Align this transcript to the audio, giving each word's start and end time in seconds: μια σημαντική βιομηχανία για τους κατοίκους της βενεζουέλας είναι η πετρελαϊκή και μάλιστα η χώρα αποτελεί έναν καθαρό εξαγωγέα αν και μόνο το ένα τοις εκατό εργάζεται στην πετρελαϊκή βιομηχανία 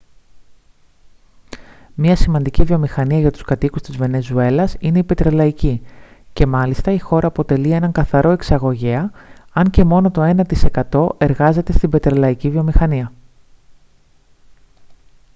μια 1.95 2.15
σημαντική 2.15 2.63
βιομηχανία 2.63 3.19
για 3.19 3.31
τους 3.31 3.41
κατοίκους 3.41 3.81
της 3.81 3.97
βενεζουέλας 3.97 4.75
είναι 4.79 4.99
η 4.99 5.03
πετρελαϊκή 5.03 5.81
και 6.33 6.45
μάλιστα 6.45 6.91
η 6.93 6.99
χώρα 6.99 7.27
αποτελεί 7.27 7.71
έναν 7.71 7.91
καθαρό 7.91 8.31
εξαγωγέα 8.31 9.11
αν 9.53 9.69
και 9.69 9.83
μόνο 9.83 10.11
το 10.11 10.21
ένα 10.21 10.43
τοις 10.45 10.63
εκατό 10.63 11.15
εργάζεται 11.17 11.71
στην 11.73 11.89
πετρελαϊκή 11.89 12.49
βιομηχανία 12.49 13.11